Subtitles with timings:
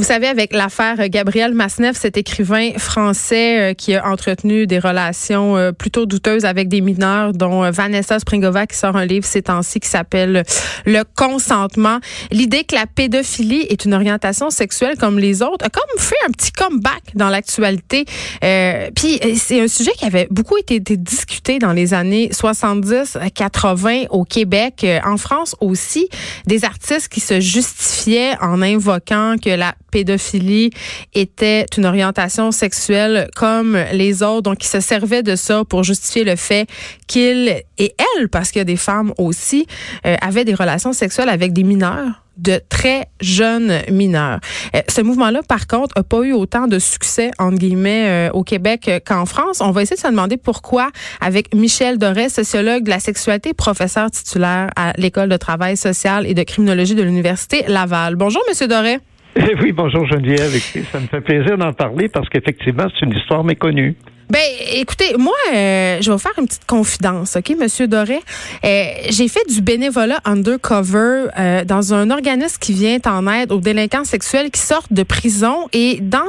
[0.00, 5.58] Vous savez, avec l'affaire Gabriel Masneff, cet écrivain français euh, qui a entretenu des relations
[5.58, 9.42] euh, plutôt douteuses avec des mineurs, dont euh, Vanessa Springova qui sort un livre ces
[9.42, 10.42] temps-ci qui s'appelle
[10.86, 11.98] Le consentement.
[12.30, 16.30] L'idée que la pédophilie est une orientation sexuelle comme les autres a comme fait un
[16.30, 18.06] petit comeback dans l'actualité.
[18.42, 24.06] Euh, puis c'est un sujet qui avait beaucoup été, été discuté dans les années 70-80
[24.08, 26.08] au Québec, en France aussi,
[26.46, 30.70] des artistes qui se justifiaient en invoquant que la pédophilie
[31.14, 34.42] était une orientation sexuelle comme les autres.
[34.42, 36.68] Donc, ils se servaient de ça pour justifier le fait
[37.06, 39.66] qu'ils et elles, parce qu'il y a des femmes aussi,
[40.06, 44.40] euh, avaient des relations sexuelles avec des mineurs de très jeunes mineurs.
[44.74, 48.44] Euh, ce mouvement-là, par contre, n'a pas eu autant de succès, entre guillemets, euh, au
[48.44, 49.60] Québec qu'en France.
[49.60, 54.10] On va essayer de se demander pourquoi avec Michel Doré, sociologue de la sexualité, professeur
[54.10, 58.16] titulaire à l'École de travail social et de criminologie de l'Université Laval.
[58.16, 59.00] Bonjour, Monsieur Doré.
[59.62, 60.50] Oui, bonjour Geneviève.
[60.90, 63.96] Ça me fait plaisir d'en parler parce qu'effectivement, c'est une histoire méconnue.
[64.28, 64.38] Ben,
[64.76, 68.20] écoutez, moi, euh, je vais vous faire une petite confidence, OK, Monsieur Doré?
[68.64, 73.58] Euh, j'ai fait du bénévolat undercover euh, dans un organisme qui vient en aide aux
[73.58, 75.66] délinquants sexuels qui sortent de prison.
[75.72, 76.20] Et dans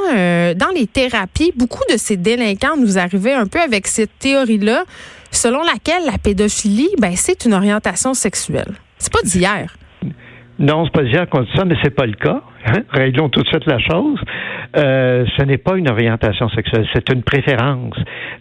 [0.56, 4.84] dans les thérapies, beaucoup de ces délinquants nous arrivaient un peu avec cette théorie-là,
[5.30, 8.74] selon laquelle la pédophilie, ben, c'est une orientation sexuelle.
[8.98, 9.76] C'est pas d'hier.
[10.58, 12.42] Non, c'est pas d'hier qu'on dit ça, mais c'est pas le cas.
[12.66, 12.84] Hein?
[12.92, 14.20] Réglons tout de suite la chose.
[14.76, 17.96] Euh, ce n'est pas une orientation sexuelle, c'est une préférence.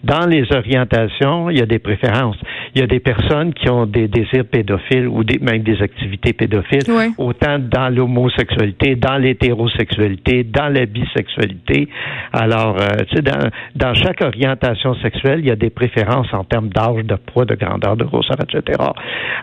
[0.04, 2.36] Dans les orientations, il y a des préférences.
[2.74, 6.32] Il y a des personnes qui ont des désirs pédophiles ou des, même des activités
[6.32, 6.84] pédophiles,
[7.18, 11.88] autant dans l'homosexualité, dans l'hétérosexualité, dans la bisexualité.
[12.32, 16.44] Alors, euh, tu sais, dans, dans chaque orientation sexuelle, il y a des préférences en
[16.44, 18.78] termes d'âge, de poids, de grandeur, de grosseur, etc.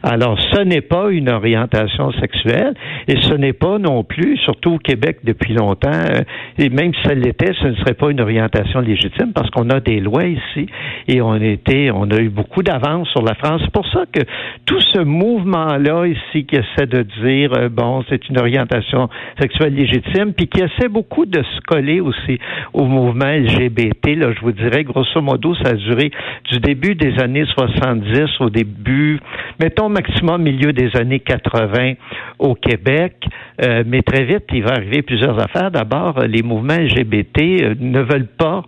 [0.03, 2.73] Alors, ce n'est pas une orientation sexuelle
[3.07, 6.21] et ce n'est pas non plus, surtout au Québec depuis longtemps, euh,
[6.57, 9.79] et même si ça l'était, ce ne serait pas une orientation légitime parce qu'on a
[9.79, 10.67] des lois ici
[11.07, 13.61] et on était, on a eu beaucoup d'avance sur la France.
[13.65, 14.19] C'est pour ça que
[14.65, 19.09] tout ce mouvement-là ici qui essaie de dire euh, bon, c'est une orientation
[19.41, 22.37] sexuelle légitime, puis qui essaie beaucoup de se coller aussi
[22.73, 24.15] au mouvement LGBT.
[24.15, 26.11] Là, je vous dirais, grosso modo, ça a duré
[26.51, 29.19] du début des années 70 au début,
[29.59, 31.93] mettons maximum milieu des années 80
[32.37, 33.15] au Québec,
[33.63, 35.71] euh, mais très vite il va arriver plusieurs affaires.
[35.71, 38.63] D'abord, les mouvements LGBT euh, ne veulent pas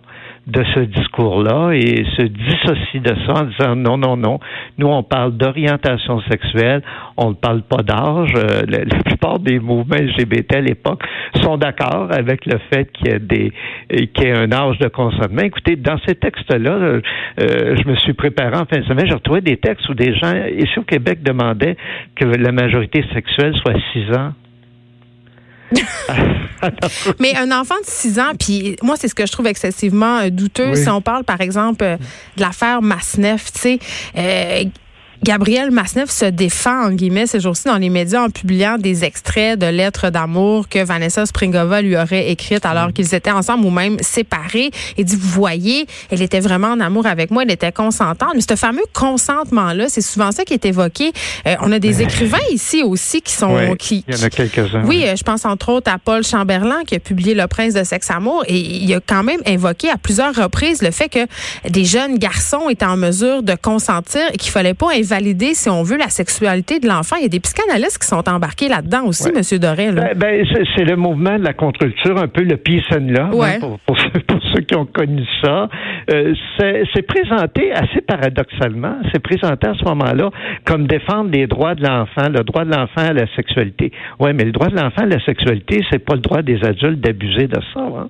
[0.46, 4.40] de ce discours-là et se dissocient de ça en disant non, non, non.
[4.78, 6.82] Nous, on parle d'orientation sexuelle,
[7.16, 8.32] on ne parle pas d'âge.
[8.36, 11.02] Euh, la, plupart des mouvements LGBT à l'époque
[11.42, 13.52] sont d'accord avec le fait qu'il y, des,
[13.90, 15.42] y ait un âge de consentement.
[15.42, 17.00] Écoutez, dans ces textes-là, euh,
[17.38, 20.32] je me suis préparé en fin de semaine, j'ai retrouvé des textes où des gens
[20.56, 21.76] ici au Québec demandaient
[22.16, 24.32] que la majorité sexuelle soit 6 ans.
[27.18, 30.30] Mais un enfant de 6 ans, puis moi, c'est ce que je trouve excessivement euh,
[30.30, 30.74] douteux.
[30.74, 31.96] Si on parle, par exemple, euh,
[32.36, 33.78] de l'affaire Masneff, tu sais,
[34.16, 34.64] euh,
[35.22, 39.58] Gabriel Masneff se défend, en guillemets, ces jours-ci dans les médias en publiant des extraits
[39.58, 42.92] de lettres d'amour que Vanessa Springova lui aurait écrites alors mm.
[42.94, 44.70] qu'ils étaient ensemble ou même séparés.
[44.96, 48.30] Il dit, vous voyez, elle était vraiment en amour avec moi, elle était consentante.
[48.34, 51.12] Mais ce fameux consentement-là, c'est souvent ça qui est évoqué.
[51.46, 53.54] Euh, on a des écrivains ici aussi qui sont...
[53.54, 54.84] Oui, qui, il y en a quelques-uns.
[54.86, 57.84] Oui, euh, je pense entre autres à Paul Chamberlain qui a publié Le Prince de
[57.84, 61.26] sexe-amour et il a quand même invoqué à plusieurs reprises le fait que
[61.68, 65.82] des jeunes garçons étaient en mesure de consentir et qu'il fallait pas valider, si on
[65.82, 67.16] veut, la sexualité de l'enfant.
[67.16, 69.58] Il y a des psychanalystes qui sont embarqués là-dedans aussi, M.
[69.58, 69.92] Doré.
[69.92, 73.76] Ben, ben c'est le mouvement de la contre-culture, un peu le peace and love, hein,
[73.86, 75.68] pour, ceux, qui ont connu ça.
[76.12, 80.30] Euh, c'est présenté assez paradoxalement, c'est présenté à ce moment-là
[80.64, 83.92] comme défendre les droits de l'enfant, le droit de l'enfant à la sexualité.
[84.18, 87.00] Oui, mais le droit de l'enfant à la sexualité, c'est pas le droit des adultes
[87.00, 87.80] d'abuser de ça.
[87.80, 88.06] Hein.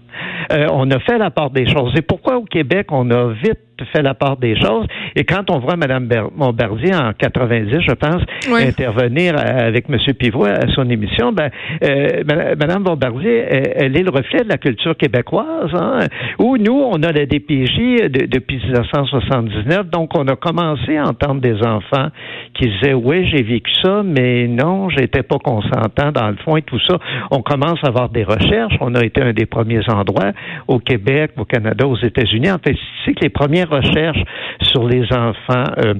[0.53, 1.93] Euh, on a fait la part des choses.
[1.97, 4.86] Et pourquoi au Québec, on a vite fait la part des choses.
[5.16, 9.98] Et quand on voit Mme Bombardier en 90, je pense, intervenir avec M.
[10.14, 11.50] Pivot à son émission, ben,
[11.84, 12.22] euh,
[12.58, 16.06] Mme Bombardier, elle, est le reflet de la culture québécoise, hein,
[16.38, 21.62] où nous, on a la DPJ depuis 1979, donc on a commencé à entendre des
[21.62, 22.09] enfants
[22.54, 26.62] qui disaient, oui, j'ai vécu ça, mais non, j'étais pas consentant dans le fond et
[26.62, 26.98] tout ça.
[27.30, 28.74] On commence à avoir des recherches.
[28.80, 30.33] On a été un des premiers endroits
[30.68, 32.50] au Québec, au Canada, aux États-Unis.
[32.50, 34.22] En fait, c'est que les premières recherches
[34.63, 35.95] sur les enfants euh,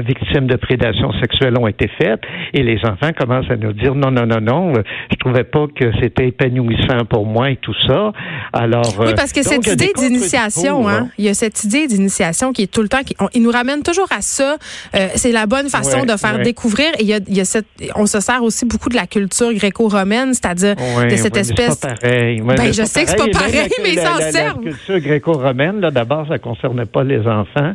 [0.00, 2.20] victimes de prédation sexuelle ont été faites
[2.52, 4.72] et les enfants commencent à nous dire non non non non
[5.10, 8.12] je trouvais pas que c'était épanouissant pour moi et tout ça.
[8.52, 12.62] Alors oui parce que cette idée d'initiation hein, il y a cette idée d'initiation qui
[12.62, 14.56] est tout le temps qui, il nous ramène toujours à ça
[14.94, 17.44] euh, c'est la bonne façon de faire découvrir et il y a, il y a
[17.44, 21.94] cette, on se sert aussi beaucoup de la culture gréco-romaine c'est-à-dire de cette espèce pas
[22.00, 22.40] pareil.
[22.40, 25.90] ben, je sais que c'est pas pareil mais ils s'en servent la culture gréco-romaine là
[25.90, 27.74] d'abord ça concernait pas les enfants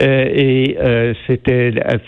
[0.00, 1.59] euh, et euh, c'était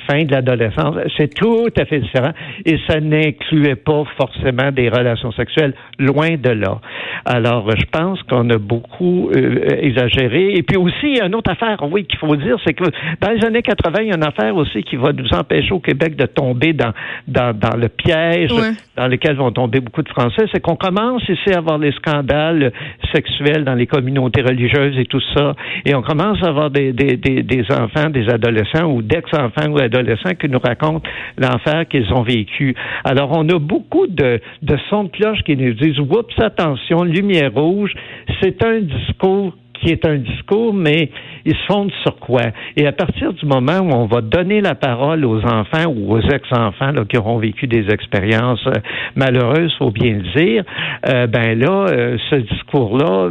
[0.08, 0.96] fin de l'adolescence.
[1.16, 2.32] C'est tout à fait différent
[2.64, 6.80] et ça n'incluait pas forcément des relations sexuelles, loin de là.
[7.24, 10.54] Alors, je pense qu'on a beaucoup euh, exagéré.
[10.54, 12.84] Et puis aussi, il y a une autre affaire, oui, qu'il faut dire, c'est que
[13.20, 15.80] dans les années 80, il y a une affaire aussi qui va nous empêcher au
[15.80, 16.92] Québec de tomber dans,
[17.28, 18.50] dans, dans le piège
[18.96, 20.44] dans lequel vont tomber beaucoup de Français.
[20.52, 22.72] C'est qu'on commence ici à avoir les scandales
[23.14, 25.54] sexuels dans les communautés religieuses et tout ça.
[25.84, 29.70] Et on commence à avoir des, des, des, des enfants, des adolescents ou d'ex enfants
[29.70, 31.08] ou adolescents qui nous racontent
[31.38, 32.74] l'enfer qu'ils ont vécu.
[33.04, 37.52] Alors, on a beaucoup de, de sons de cloche qui nous disent, oups, attention, lumière
[37.52, 37.92] rouge,
[38.40, 41.10] c'est un discours qui est un discours, mais
[41.44, 42.42] il se fonde sur quoi?
[42.76, 46.20] Et à partir du moment où on va donner la parole aux enfants ou aux
[46.20, 48.80] ex-enfants qui auront vécu des expériences euh,
[49.16, 50.64] malheureuses, faut bien le dire,
[51.08, 53.30] euh, ben là, euh, ce discours-là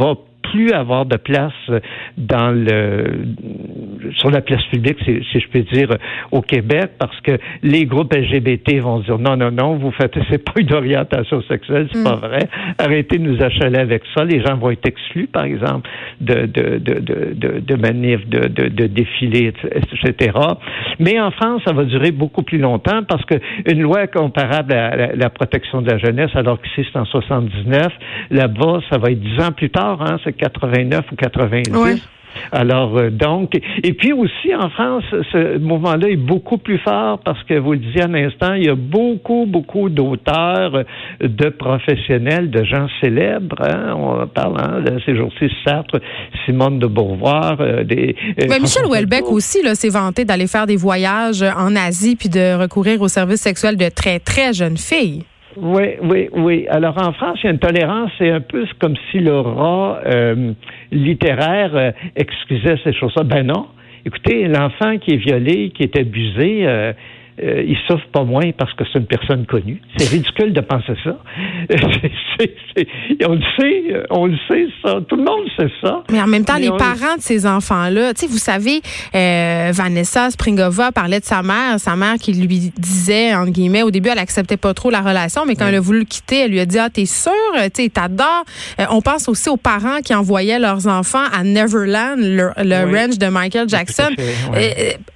[0.00, 1.52] va plus avoir de place
[2.16, 3.24] dans le
[4.16, 5.88] sur la place publique, si, je peux dire,
[6.30, 10.44] au Québec, parce que les groupes LGBT vont dire non, non, non, vous faites, c'est
[10.44, 12.20] pas une orientation sexuelle, c'est pas mm.
[12.20, 12.48] vrai.
[12.78, 14.24] Arrêtez de nous achaler avec ça.
[14.24, 15.88] Les gens vont être exclus, par exemple,
[16.20, 17.00] de de de
[17.34, 20.38] de, de manifs, de, de, de défilés, etc.
[20.98, 23.34] Mais en France, ça va durer beaucoup plus longtemps parce que
[23.70, 27.88] une loi comparable à la, protection de la jeunesse, alors qu'ici c'est en 79,
[28.30, 32.02] là-bas, ça va être dix ans plus tard, hein, 89 ou 90.
[32.50, 37.42] Alors, euh, donc, et puis aussi en France, ce mouvement-là est beaucoup plus fort parce
[37.44, 40.84] que vous le disiez à l'instant, il y a beaucoup, beaucoup d'auteurs,
[41.20, 43.56] de professionnels, de gens célèbres.
[43.60, 46.00] Hein, on parle hein, de ces jours-ci, Sartre,
[46.44, 47.56] Simone de Beauvoir.
[47.60, 52.28] Euh, des, euh, Michel Houellebecq aussi s'est vanté d'aller faire des voyages en Asie puis
[52.28, 55.24] de recourir aux services sexuels de très, très jeunes filles.
[55.56, 56.66] Oui, oui, oui.
[56.68, 60.00] Alors en France, il y a une tolérance, c'est un peu comme si le rat
[60.06, 60.52] euh,
[60.90, 63.24] littéraire euh, excusait ces choses-là.
[63.24, 63.66] Ben non.
[64.04, 66.92] Écoutez, l'enfant qui est violé, qui est abusé, euh,
[67.40, 69.80] euh, il souffre pas moins parce que c'est une personne connue.
[69.96, 71.16] C'est ridicule de penser ça.
[73.26, 75.00] on le sait, euh, on le sait ça.
[75.08, 76.02] Tout le monde sait ça.
[76.10, 78.82] Mais en même temps, les parents de ces enfants-là, tu sais, vous savez,
[79.14, 83.90] euh, Vanessa Springova parlait de sa mère, sa mère qui lui disait, entre guillemets, au
[83.90, 86.50] début, elle acceptait pas trop la relation, mais quand elle a voulu le quitter, elle
[86.50, 87.32] lui a dit, ah, t'es sûre,
[87.74, 88.44] tu t'adores?
[88.90, 92.48] on pense aussi aux parents qui envoyaient leurs enfants à Neverland, le,
[92.84, 94.10] ranch de Michael Jackson.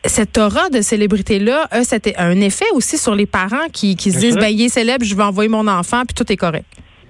[0.05, 4.19] cette aura de célébrité-là a cette un effet aussi sur les parents qui, qui se
[4.19, 6.67] disent, ben, il est célèbre, je vais envoyer mon enfant, puis tout est correct.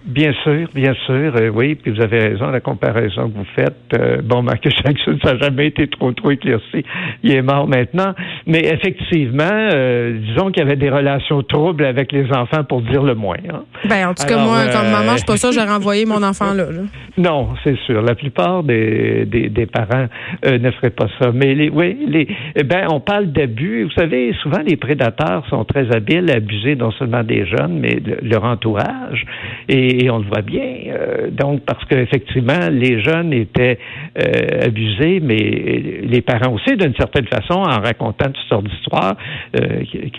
[0.06, 3.74] Bien sûr, bien sûr, euh, oui, puis vous avez raison, la comparaison que vous faites.
[3.98, 6.84] Euh, bon, Michael Jackson, ça n'a jamais été trop, trop éclairci.
[7.24, 8.14] Il est mort maintenant.
[8.46, 13.02] Mais effectivement, euh, disons qu'il y avait des relations troubles avec les enfants, pour dire
[13.02, 13.36] le moins.
[13.52, 13.64] Hein.
[13.88, 16.54] Ben, en tout cas, moi, comme maman, je suis pas ça, j'ai renvoyé mon enfant
[16.54, 16.66] là.
[17.18, 18.02] Non, c'est sûr.
[18.02, 20.06] La plupart des, des, des parents
[20.44, 21.32] ne feraient pas ça.
[21.32, 23.84] Mais les, oui, les, eh ben, on parle d'abus.
[23.84, 27.94] Vous savez, souvent, les prédateurs sont très habiles à abuser non seulement des jeunes, mais
[27.94, 29.24] de leur entourage.
[29.70, 30.62] Et et on le voit bien.
[30.88, 33.78] Euh, donc, parce qu'effectivement, les jeunes étaient
[34.18, 35.36] euh, abusés, mais
[36.02, 39.16] les parents aussi, d'une certaine façon, en racontant toutes sortes d'histoires
[39.56, 40.12] euh, qui,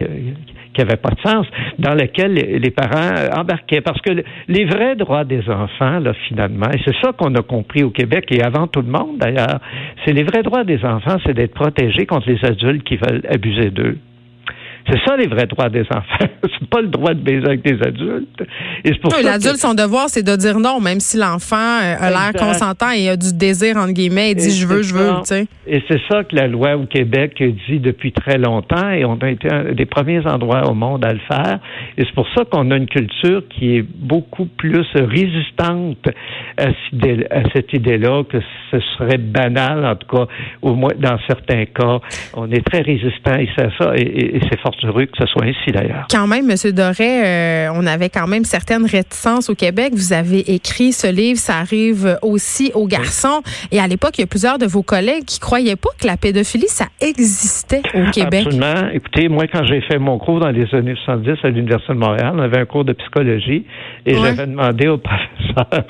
[0.80, 1.48] n'avaient pas de sens,
[1.80, 3.82] dans lesquelles les parents embarquaient.
[3.82, 4.12] Parce que
[4.48, 8.26] les vrais droits des enfants, là, finalement, et c'est ça qu'on a compris au Québec
[8.30, 9.60] et avant tout le monde d'ailleurs,
[10.06, 13.72] c'est les vrais droits des enfants, c'est d'être protégés contre les adultes qui veulent abuser
[13.72, 13.98] d'eux.
[14.90, 16.28] C'est ça les vrais droits des enfants.
[16.44, 18.44] c'est pas le droit de baiser avec des adultes.
[18.86, 22.34] Et pour L'adulte, son devoir, c'est de dire non, même si l'enfant euh, a l'air
[22.34, 25.12] consentant et a du désir, entre guillemets, et dit je veux, je veux.
[25.68, 29.30] Et c'est ça que la loi au Québec dit depuis très longtemps et on a
[29.30, 31.60] été un des premiers endroits au monde à le faire.
[31.98, 36.08] Et c'est pour ça qu'on a une culture qui est beaucoup plus résistante
[36.58, 36.68] à,
[37.54, 38.38] cette idée-là, que
[38.72, 40.28] ce serait banal, en tout cas,
[40.62, 42.00] au moins dans certains cas.
[42.36, 45.46] On est très résistant et c'est ça, et, et c'est fort heureux que ce soit
[45.46, 46.08] ainsi d'ailleurs.
[46.10, 46.72] Quand même, M.
[46.72, 49.94] Doré, euh, on avait quand même certaines réticences au Québec.
[49.94, 53.42] Vous avez écrit ce livre, ça arrive aussi aux garçons.
[53.72, 56.18] Et à l'époque, il y a plusieurs de vos collègues qui croyaient pas que la
[56.18, 58.48] pédophilie, ça existait au Québec.
[58.48, 58.90] Absolument.
[58.94, 62.34] Écoutez, moi, quand j'ai fait mon cours dans les années 70 à l'Université de Montréal,
[62.36, 63.66] on avait un cours de psychologie
[64.08, 65.84] et j'avais demandé au professeur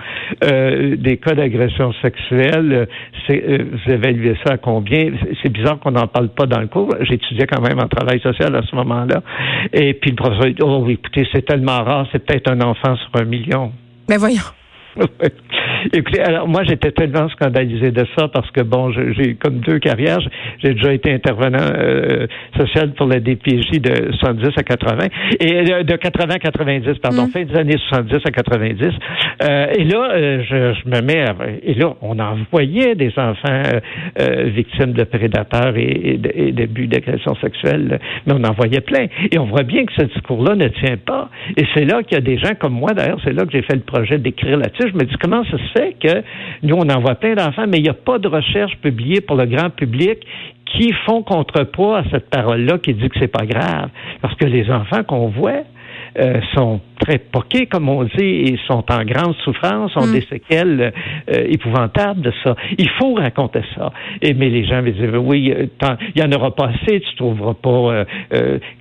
[0.43, 2.87] euh, des cas d'agression sexuelle,
[3.27, 5.11] c'est, euh, vous évaluez ça à combien?
[5.43, 6.89] C'est bizarre qu'on n'en parle pas dans le cours.
[7.01, 9.21] J'étudiais quand même en travail social à ce moment-là.
[9.71, 13.21] Et puis le professeur dit, oh, écoutez, c'est tellement rare, c'est peut-être un enfant sur
[13.21, 13.71] un million.
[14.09, 14.41] Mais voyons.
[15.93, 20.19] Écoutez, alors moi j'étais tellement scandalisé de ça parce que bon, j'ai comme deux carrières.
[20.63, 25.07] J'ai déjà été intervenant euh, social pour la DPJ de 70 à 80
[25.39, 27.31] et de 80 à 90, pardon, mm.
[27.31, 28.87] fin des années 70 à 90.
[29.43, 33.61] Euh, et là, euh, je, je, me mets à, et là, on envoyait des enfants
[34.45, 39.07] victimes de prédateurs et, et d'abus d'agression sexuelle, mais on en voyait plein.
[39.31, 41.29] Et on voit bien que ce discours-là ne tient pas.
[41.55, 43.61] Et c'est là qu'il y a des gens comme moi, d'ailleurs, c'est là que j'ai
[43.61, 44.89] fait le projet d'écrire là-dessus.
[44.91, 46.23] Je me dis comment ça se fait que
[46.63, 49.45] nous, on envoie plein d'enfants, mais il n'y a pas de recherche publiée pour le
[49.45, 50.19] grand public
[50.65, 53.89] qui font contrepoids à cette parole-là qui dit que c'est pas grave.
[54.21, 55.63] Parce que les enfants qu'on voit,
[56.19, 60.13] euh, sont très poqués, comme on dit, et sont en grande souffrance, ont mm.
[60.13, 60.93] des séquelles
[61.31, 62.55] euh, épouvantables de ça.
[62.77, 63.91] Il faut raconter ça.
[64.21, 65.67] Et, mais les gens me disent, oui, euh,
[66.15, 68.05] il n'y en aura pas assez, tu trouveras pas,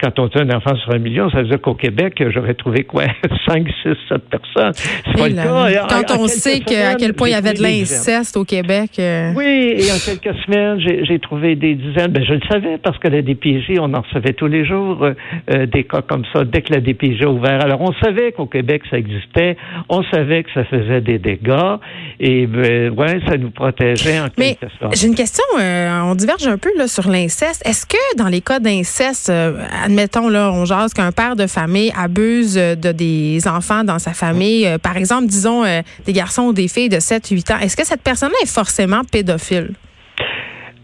[0.00, 2.84] quand on tue un enfant sur un million, ça veut dire qu'au Québec, j'aurais trouvé
[2.84, 3.04] quoi?
[3.46, 4.72] 5, 6, 7 personnes.
[4.74, 5.86] C'est pas le cas.
[5.88, 8.90] Quand on sait à quel point il y avait de l'inceste au Québec.
[8.98, 12.12] Oui, et en quelques semaines, j'ai trouvé des dizaines.
[12.12, 15.06] Ben, je le savais parce que la DPJ, on en recevait tous les jours
[15.48, 16.44] des cas comme ça.
[16.44, 17.62] Dès que la DPJ ouvert.
[17.62, 19.56] Alors, on savait qu'au Québec, ça existait.
[19.88, 21.76] On savait que ça faisait des dégâts.
[22.20, 24.56] Et, ben, ouais, ça nous protégeait en Mais
[24.94, 25.44] J'ai une question.
[25.58, 27.66] Euh, on diverge un peu là, sur l'inceste.
[27.66, 31.92] Est-ce que dans les cas d'inceste, euh, admettons, là, on jase qu'un père de famille
[31.96, 35.64] abuse de des enfants dans sa famille, euh, par exemple, disons,
[36.04, 39.72] des garçons ou des filles de 7-8 ans, est-ce que cette personne-là est forcément pédophile?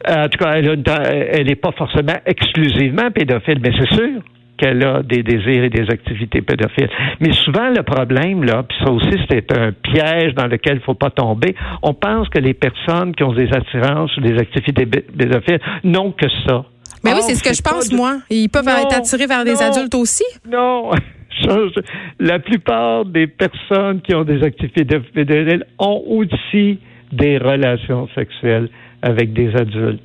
[0.08, 4.20] En tout cas, elle n'est pas forcément exclusivement pédophile, mais c'est sûr
[4.62, 6.88] qu'elle a des désirs et des activités pédophiles.
[7.20, 10.84] Mais souvent, le problème, là, puis ça aussi, c'est un piège dans lequel il ne
[10.84, 14.86] faut pas tomber, on pense que les personnes qui ont des attirances ou des activités
[14.86, 16.64] pédophiles n'ont que ça.
[17.04, 18.18] Mais oui, c'est ce que je pense, moi.
[18.30, 20.24] Ils peuvent être attirés vers des adultes aussi?
[20.48, 20.90] Non.
[22.20, 26.78] La plupart des personnes qui ont des activités pédophiles ont aussi
[27.10, 28.68] des relations sexuelles
[29.02, 30.00] avec des adultes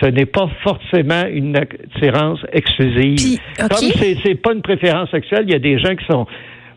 [0.00, 3.38] ce n'est pas forcément une attirance exclusive.
[3.58, 6.26] Comme c'est, c'est pas une préférence sexuelle, il y a des gens qui sont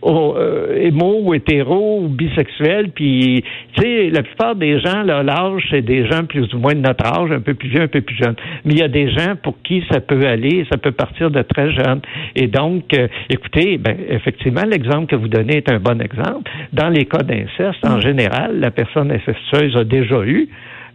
[0.01, 5.63] oh, euh, ou hétéros ou bisexuels, puis tu sais, la plupart des gens, là, l'âge,
[5.69, 8.01] c'est des gens plus ou moins de notre âge, un peu plus vieux, un peu
[8.01, 8.35] plus jeunes.
[8.65, 11.41] Mais il y a des gens pour qui ça peut aller, ça peut partir de
[11.41, 12.01] très jeunes.
[12.35, 16.49] Et donc, euh, écoutez, ben, effectivement, l'exemple que vous donnez est un bon exemple.
[16.73, 18.01] Dans les cas d'inceste, en mm.
[18.01, 20.49] général, la personne incestueuse a déjà eu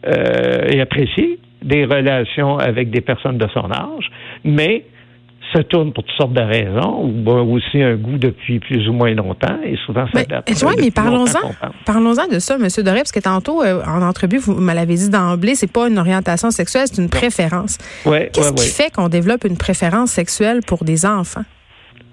[0.06, 4.10] euh, et apprécié des relations avec des personnes de son âge,
[4.44, 4.84] mais
[5.52, 9.12] se tourne pour toutes sortes de raisons, ou aussi un goût depuis plus ou moins
[9.14, 10.50] longtemps, et souvent ça date.
[10.62, 11.52] Oui, mais parlons-en,
[11.84, 12.68] parlons-en de ça, M.
[12.84, 15.98] Doré, parce que tantôt, euh, en entrevue, vous me l'avez dit d'emblée, c'est pas une
[15.98, 17.78] orientation sexuelle, c'est une préférence.
[18.04, 21.44] Ouais, Qu'est-ce qui fait qu'on développe une préférence sexuelle pour des enfants?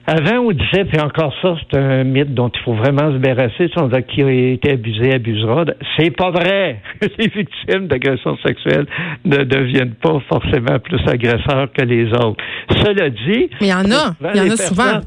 [0.08, 3.70] Avant, on disait, puis encore ça, c'est un mythe dont il faut vraiment se débarrasser.
[3.78, 5.66] On dit qui a été abusé abusera.
[5.96, 6.82] C'est pas vrai.
[7.20, 8.88] Les victimes d'agressions sexuelles
[9.26, 12.44] ne deviennent pas forcément plus agresseurs que les autres.
[12.70, 15.02] Cela dit, mais il y en a, il y en a souvent.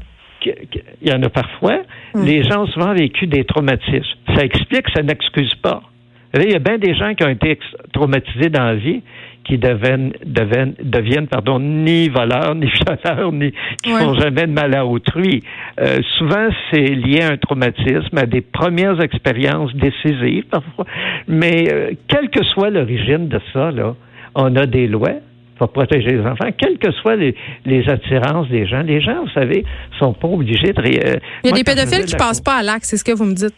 [0.45, 1.81] Il y en a parfois.
[2.13, 2.23] Hmm.
[2.23, 4.03] Les gens ont souvent vécu des traumatismes.
[4.35, 5.81] Ça explique, ça n'excuse pas.
[6.35, 7.57] Il y a bien des gens qui ont été
[7.93, 9.01] traumatisés dans la vie
[9.45, 13.51] qui deviennent, deviennent, deviennent pardon, ni voleurs, ni violeurs, ni
[13.83, 15.43] qui font jamais de mal à autrui.
[15.79, 20.85] Euh, souvent, c'est lié à un traumatisme, à des premières expériences décisives parfois.
[21.27, 23.95] Mais euh, quelle que soit l'origine de ça, là,
[24.33, 25.13] on a des lois
[25.57, 27.33] pour protéger les enfants, quelles que soient les,
[27.65, 28.81] les, attirances des gens.
[28.81, 29.63] Les gens, vous savez,
[29.99, 30.81] sont pas obligés de...
[30.81, 33.23] Euh, Il y a des pédophiles qui passent pas à l'acte, c'est ce que vous
[33.23, 33.55] me dites.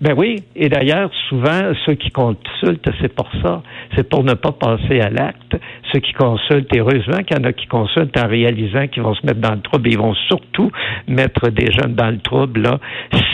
[0.00, 3.62] Ben oui, et d'ailleurs, souvent, ceux qui consultent, c'est pour ça.
[3.94, 5.56] C'est pour ne pas passer à l'acte.
[5.92, 9.26] Ceux qui consultent, heureusement qu'il y en a qui consultent en réalisant qu'ils vont se
[9.26, 9.90] mettre dans le trouble.
[9.90, 10.70] Ils vont surtout
[11.06, 12.78] mettre des jeunes dans le trouble, là,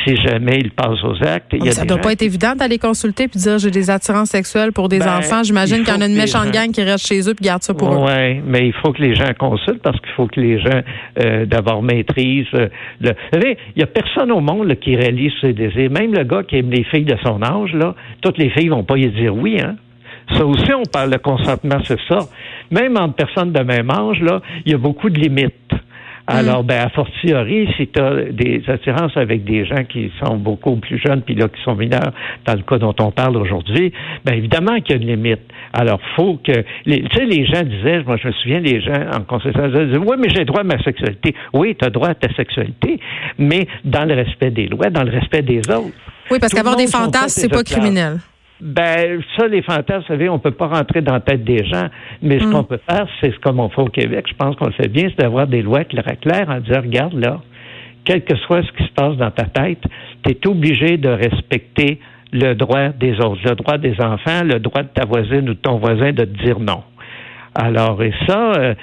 [0.04, 1.52] si jamais ils passent aux actes.
[1.52, 3.88] Il y a ça ne doit pas être évident d'aller consulter puis dire j'ai des
[3.88, 5.44] attirances sexuelles pour des ben, enfants.
[5.44, 7.74] J'imagine qu'il y en a une méchante gang qui reste chez eux puis garde ça
[7.74, 8.06] pour eux.
[8.08, 10.80] Oui, mais il faut que les gens consultent parce qu'il faut que les gens
[11.22, 12.46] euh, d'abord maîtrisent.
[12.54, 12.68] Euh,
[13.00, 13.10] le...
[13.10, 15.90] Vous savez, il n'y a personne au monde qui réalise ses désirs.
[15.90, 17.76] Même le gars qui les filles de son âge,
[18.20, 19.76] toutes les filles vont pas y dire oui, hein.
[20.32, 22.18] Ça aussi, on parle de consentement, c'est ça.
[22.72, 24.20] Même entre personnes de même âge,
[24.64, 25.65] il y a beaucoup de limites.
[26.26, 26.66] Alors, mm.
[26.66, 30.98] ben, a fortiori, si tu as des attirances avec des gens qui sont beaucoup plus
[30.98, 32.12] jeunes, puis là, qui sont mineurs,
[32.44, 33.92] dans le cas dont on parle aujourd'hui,
[34.24, 35.42] ben, évidemment qu'il y a une limite.
[35.72, 36.52] Alors, faut que,
[36.84, 40.16] tu sais, les gens disaient, moi, je me souviens, les gens, en conséquence, disaient, oui,
[40.18, 41.34] mais j'ai droit à ma sexualité.
[41.52, 42.98] Oui, tu as droit à ta sexualité,
[43.38, 45.94] mais dans le respect des lois, dans le respect des autres.
[46.30, 48.18] Oui, parce qu'avoir des fantasmes, c'est pas criminel.
[48.60, 51.88] Ben, ça, les fantasmes, vous savez, on peut pas rentrer dans la tête des gens,
[52.22, 52.52] mais ce mm.
[52.52, 54.88] qu'on peut faire, c'est ce comme on fait au Québec, je pense qu'on le fait
[54.88, 57.40] bien, c'est d'avoir des lois claires, claires en disant, regarde là,
[58.04, 59.82] quel que soit ce qui se passe dans ta tête,
[60.24, 62.00] tu es obligé de respecter
[62.32, 65.60] le droit des autres, le droit des enfants, le droit de ta voisine ou de
[65.60, 66.82] ton voisin de te dire non.
[67.54, 68.74] Alors, et ça, euh,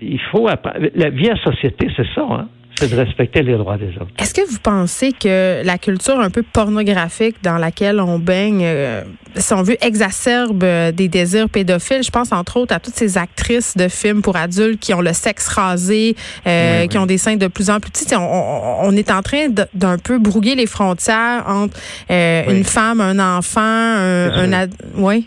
[0.00, 0.48] il faut...
[0.94, 2.48] La vie en société, c'est ça, hein?
[2.78, 4.12] C'est de respecter les droits des autres.
[4.18, 9.02] Est-ce que vous pensez que la culture un peu pornographique dans laquelle on baigne, euh,
[9.34, 12.04] si on veut, exacerbe euh, des désirs pédophiles?
[12.04, 15.12] Je pense entre autres à toutes ces actrices de films pour adultes qui ont le
[15.12, 16.14] sexe rasé,
[16.46, 18.14] euh, qui ont des seins de plus en plus petits.
[18.14, 21.76] On, est en train d'un peu brouiller les frontières entre
[22.08, 25.26] une femme, un enfant, un, un oui.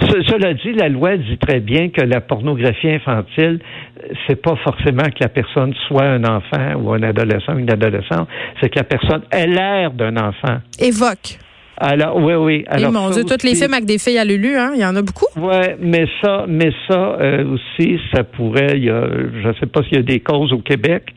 [0.00, 3.60] Cela dit, la loi dit très bien que la pornographie infantile,
[4.26, 8.28] c'est pas forcément que la personne soit un enfant ou un adolescent ou une adolescente,
[8.60, 10.58] c'est que la personne ait l'air d'un enfant.
[10.78, 11.38] Évoque.
[11.76, 12.64] Alors, oui, oui.
[12.68, 14.94] Alors, mon Dieu, toutes les films avec des filles à Lulu, hein, il y en
[14.94, 15.26] a beaucoup.
[15.36, 19.66] Oui, mais ça, mais ça euh, aussi, ça pourrait, il y a, je ne sais
[19.66, 21.12] pas s'il y a des causes au Québec,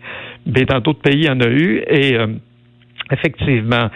[0.47, 2.27] mais dans d'autres pays, il y en a eu, et euh,
[3.11, 3.89] Effectivement,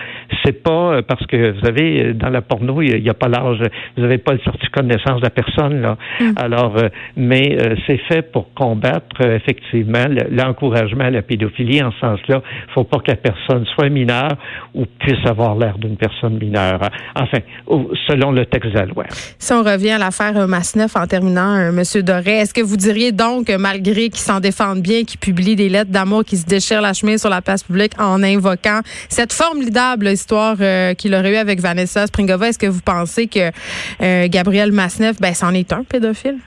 [0.44, 3.28] c'est pas euh, parce que vous avez euh, dans la porno, il n'y a, pas
[3.28, 3.60] l'âge,
[3.96, 5.98] vous n'avez pas le certificat de naissance de la personne là.
[6.20, 6.32] Mm.
[6.38, 6.88] Alors, euh,
[7.18, 12.42] mais c'est fait pour combattre effectivement l'encouragement à la pédophilie en ce sens-là.
[12.70, 14.38] Il faut pas que la personne soit mineure
[14.74, 16.80] ou puisse avoir l'air d'une personne mineure.
[17.16, 17.40] Enfin,
[18.08, 19.06] selon le texte de la loi.
[19.38, 23.50] Si on revient à l'affaire Masneff en terminant, Monsieur Doré, est-ce que vous diriez donc,
[23.50, 27.22] malgré qu'ils s'en défendent bien, qu'ils publient des lettres d'amour, qui se déchirent la chemise
[27.22, 32.08] sur la place publique en invoquant cette formidable histoire euh, qu'il aurait eue avec Vanessa
[32.08, 33.52] Springova, est-ce que vous pensez que
[34.02, 36.38] euh, Gabriel Masneff, ben, c'en est un pédophile?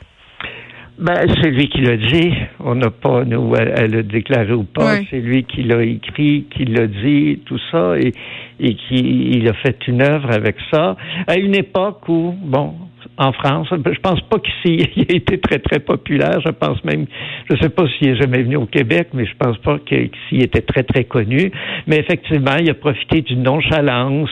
[0.99, 2.33] Ben, c'est lui qui l'a dit.
[2.61, 4.99] On n'a pas, nous, elle l'a déclaré ou pas.
[5.11, 8.13] C'est lui qui l'a écrit, qui l'a dit, tout ça, et,
[8.61, 10.97] et qui il a fait une œuvre avec ça.
[11.27, 12.75] À une époque où, bon,
[13.17, 13.69] en France.
[13.71, 16.41] Je pense pas qu'il ait été très, très populaire.
[16.45, 17.07] Je pense même,
[17.51, 20.63] je sais pas s'il est jamais venu au Québec, mais je pense pas qu'il était
[20.63, 21.53] très, très connu.
[21.87, 24.31] Mais effectivement, il a profité d'une nonchalance,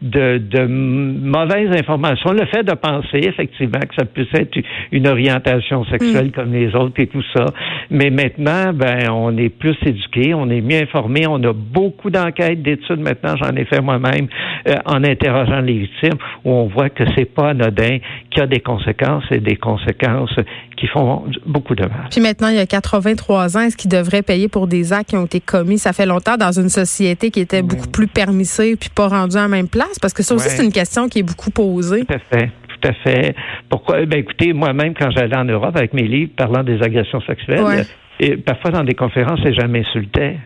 [0.00, 2.32] de, de mauvaises informations.
[2.32, 4.58] Le fait de penser, effectivement, que ça puisse être
[4.90, 6.32] une orientation sexuelle mm.
[6.32, 7.46] comme les autres et tout ça.
[7.90, 12.62] Mais maintenant, ben, on est plus éduqué, on est mieux informé, on a beaucoup d'enquêtes,
[12.62, 14.28] d'études maintenant, j'en ai fait moi-même,
[14.68, 17.98] euh, en interrogeant les victimes, où on voit que c'est pas anodin
[18.32, 20.34] qui a des conséquences et des conséquences
[20.76, 22.08] qui font beaucoup de mal.
[22.10, 25.16] Puis maintenant, il y a 83 ans, est-ce qu'il devrait payer pour des actes qui
[25.16, 25.78] ont été commis?
[25.78, 29.42] Ça fait longtemps dans une société qui était beaucoup plus permissive puis pas rendue à
[29.42, 29.98] la même place?
[30.00, 32.04] Parce que ça aussi, c'est une question qui est beaucoup posée.
[32.04, 32.50] Tout à fait.
[32.68, 33.36] Tout à fait.
[33.68, 34.04] Pourquoi?
[34.06, 37.86] Ben, écoutez, moi-même, quand j'allais en Europe avec mes livres parlant des agressions sexuelles,
[38.18, 40.38] et parfois dans des conférences, les gens m'insultaient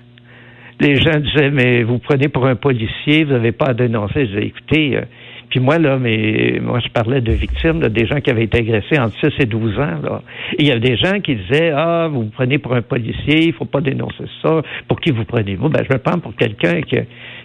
[0.80, 4.26] les gens disaient, mais vous prenez pour un policier, vous n'avez pas à dénoncer.
[4.26, 5.02] Je disais, écoutez, euh,
[5.48, 8.98] puis moi, là, mais moi, je parlais de victimes, des gens qui avaient été agressés
[8.98, 10.00] entre 6 et 12 ans.
[10.02, 10.22] Là.
[10.58, 13.46] Et il y a des gens qui disaient Ah, vous vous prenez pour un policier,
[13.46, 14.62] il faut pas dénoncer ça.
[14.88, 15.68] Pour qui vous prenez-vous?
[15.68, 16.96] Ben, je me prends pour quelqu'un qui,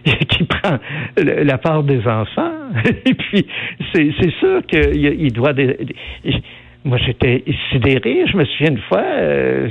[0.28, 0.78] qui prend
[1.18, 2.52] la part des enfants.
[3.06, 3.46] et puis,
[3.94, 5.54] c'est, sûr qu'il il doit.
[5.54, 5.78] Des,
[6.84, 8.26] moi, j'étais sidéré.
[8.32, 9.70] Je me souviens une fois, euh,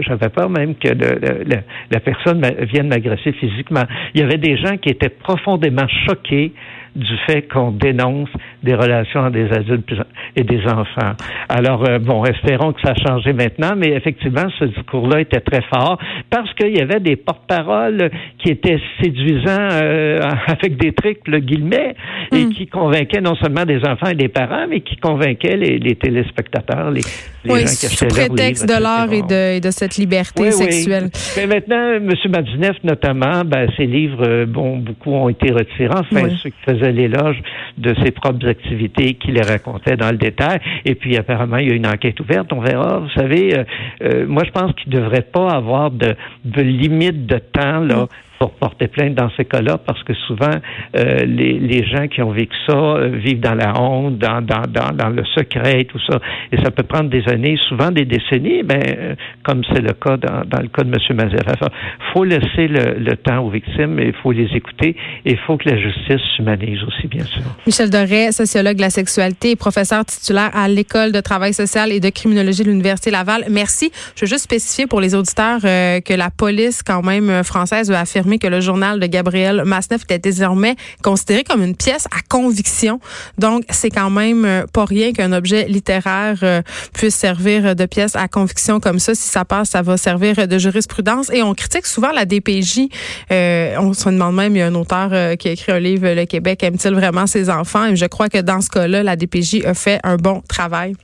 [0.00, 2.42] j'avais peur même que la personne
[2.72, 3.84] vienne m'agresser physiquement.
[4.14, 6.52] Il y avait des gens qui étaient profondément choqués
[6.96, 8.30] du fait qu'on dénonce
[8.62, 9.92] des relations des adultes
[10.36, 11.12] et des enfants.
[11.48, 15.62] Alors, euh, bon, espérons que ça a changé maintenant, mais effectivement, ce discours-là était très
[15.62, 15.98] fort
[16.30, 21.94] parce qu'il y avait des porte-paroles qui étaient séduisants euh, avec des triples guillemets
[22.32, 22.50] et hmm.
[22.50, 27.00] qui convainquaient non seulement des enfants et des parents, mais qui convainquaient les, téléspectateurs, les,
[27.44, 31.10] les oui, gens qui sous prétexte de l'art et de, de, cette liberté sexuelle.
[31.36, 32.12] Mais maintenant, M.
[32.28, 35.88] Madineff, notamment, ben, ses livres, euh, bon, beaucoup ont été retirés.
[35.90, 37.40] Enfin, ceux qui faisaient l'éloge
[37.78, 40.58] de ses propres activités qu'il les dans le détail.
[40.84, 42.52] Et puis, apparemment, il y a une enquête ouverte.
[42.52, 42.98] On verra.
[42.98, 43.64] Vous savez, euh,
[44.02, 48.06] euh, moi, je pense qu'il ne devrait pas avoir de, de limite de temps là,
[48.38, 50.54] pour porter plainte dans ces cas-là parce que souvent
[50.96, 54.62] euh, les, les, gens qui ont vécu ça euh, vivent dans la honte, dans, dans,
[54.68, 56.20] dans, dans, le secret, tout ça.
[56.52, 60.16] Et ça peut prendre des années, souvent des décennies, ben, euh, comme c'est le cas
[60.16, 61.16] dans, dans, le cas de M.
[61.16, 61.42] Mazef.
[61.60, 65.56] Il faut laisser le, le, temps aux victimes, il faut les écouter et il faut
[65.56, 67.42] que la justice s'humanise aussi, bien sûr.
[67.66, 72.00] Michel Doré, sociologue de la sexualité et professeur titulaire à l'École de travail social et
[72.00, 73.44] de criminologie de l'Université Laval.
[73.50, 73.90] Merci.
[74.14, 78.27] Je veux juste spécifier pour les auditeurs que la police, quand même, française, veut affirmer
[78.36, 83.00] que le journal de Gabriel Masneff était désormais considéré comme une pièce à conviction.
[83.38, 86.60] Donc, c'est quand même euh, pas rien qu'un objet littéraire euh,
[86.92, 89.14] puisse servir de pièce à conviction comme ça.
[89.14, 91.30] Si ça passe, ça va servir de jurisprudence.
[91.32, 92.88] Et on critique souvent la DPJ.
[93.30, 96.08] Euh, on se demande même, il y a un auteur qui a écrit un livre,
[96.08, 97.86] Le Québec aime-t-il vraiment ses enfants?
[97.86, 100.94] Et je crois que dans ce cas-là, la DPJ a fait un bon travail.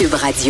[0.00, 0.46] Radio.